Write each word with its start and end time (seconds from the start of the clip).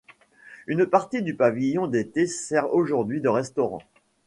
Une 0.65 0.87
partie 0.87 1.21
du 1.21 1.35
pavillon 1.35 1.85
d'été 1.85 2.25
sert 2.25 2.73
aujourd'hui 2.73 3.21
de 3.21 3.29
restaurant. 3.29 3.83